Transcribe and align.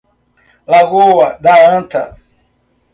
Lagoa 0.71 1.37
d'Anta 1.43 2.01